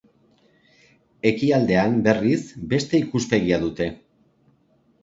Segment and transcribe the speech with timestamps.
[1.31, 2.41] Ekialdean, berriz,
[2.73, 3.93] beste ikuspegia dute.